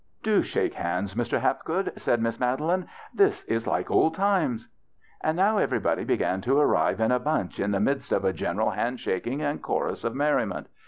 "Do 0.23 0.41
shake 0.41 0.73
hands, 0.73 1.13
Mr. 1.13 1.39
Hapgood," 1.41 1.93
said 1.97 2.23
Miss 2.23 2.39
Madeline; 2.39 2.87
"this 3.13 3.43
is 3.43 3.67
like 3.67 3.91
old 3.91 4.15
times." 4.15 4.67
And 5.23 5.37
now 5.37 5.59
everybody 5.59 6.05
began 6.05 6.41
to 6.41 6.57
arrive 6.57 6.99
in 6.99 7.11
a 7.11 7.19
bunch 7.19 7.59
in 7.59 7.69
the 7.69 7.79
midst 7.79 8.11
of 8.11 8.25
a 8.25 8.33
general 8.33 8.71
handshaking 8.71 9.43
and 9.43 9.61
chorus 9.61 10.03
of 10.03 10.15
merriment. 10.15 10.69